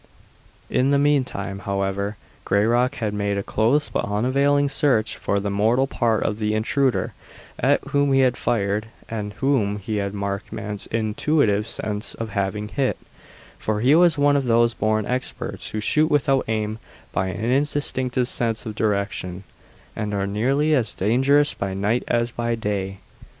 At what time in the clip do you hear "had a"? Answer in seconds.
9.97-10.15